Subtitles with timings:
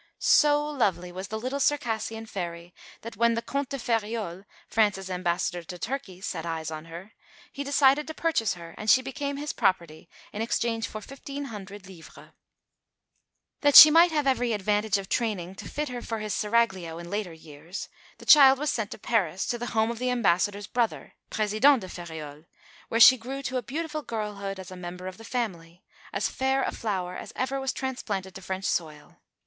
[0.17, 5.61] So lovely was the little Circassian fairy that when the Comte de Feriol, France's Ambassador
[5.61, 7.13] to Turkey, set eyes on her,
[7.53, 11.85] he decided to purchase her; and she became his property in exchange for fifteen hundred
[11.85, 12.31] livres.
[13.59, 17.11] That she might have every advantage of training to fit her for his seraglio in
[17.11, 17.87] later years,
[18.17, 21.87] the child was sent to Paris, to the home of the Ambassador's brother, President de
[21.87, 22.45] Feriol,
[22.89, 26.71] where she grew to beautiful girlhood as a member of the family, as fair a
[26.71, 29.21] flower as ever was transplanted to French soil.